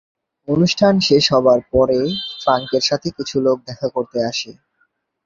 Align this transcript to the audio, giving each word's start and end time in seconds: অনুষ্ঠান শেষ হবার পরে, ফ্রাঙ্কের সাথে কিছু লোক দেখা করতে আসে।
অনুষ্ঠান 0.47 0.93
শেষ 0.99 1.23
হবার 1.33 1.59
পরে, 1.71 1.99
ফ্রাঙ্কের 2.41 2.83
সাথে 2.83 3.07
কিছু 3.17 3.35
লোক 3.41 3.57
দেখা 3.67 3.87
করতে 3.89 4.19
আসে। 4.25 4.51